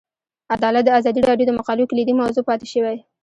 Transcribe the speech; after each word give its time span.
عدالت 0.53 0.83
د 0.85 0.89
ازادي 0.99 1.21
راډیو 1.29 1.47
د 1.49 1.51
مقالو 1.59 1.89
کلیدي 1.91 2.13
موضوع 2.21 2.43
پاتې 2.49 2.67
شوی. 2.73 2.97